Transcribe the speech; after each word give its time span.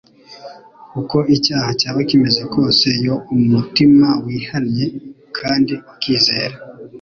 Uko 0.99 1.17
icyaha 1.35 1.69
cyaba 1.79 1.99
kimeze 2.09 2.41
kose, 2.53 2.85
iyo 2.99 3.15
umutima 3.37 4.07
wihannye, 4.25 4.87
kandi 5.37 5.73
ukizera, 5.93 6.55